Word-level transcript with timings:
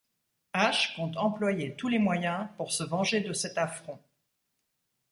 Ash 0.55 0.95
compte 0.95 1.15
employer 1.15 1.75
tous 1.75 1.87
les 1.87 1.99
moyens 1.99 2.47
pour 2.57 2.71
se 2.71 2.83
venger 2.83 3.21
de 3.21 3.33
cet 3.33 3.59
affront. 3.59 3.99